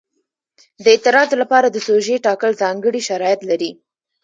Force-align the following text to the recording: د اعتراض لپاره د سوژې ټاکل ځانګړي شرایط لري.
د 0.83 0.85
اعتراض 0.93 1.29
لپاره 1.41 1.67
د 1.69 1.77
سوژې 1.87 2.15
ټاکل 2.25 2.51
ځانګړي 2.61 3.01
شرایط 3.09 3.41
لري. 3.49 3.71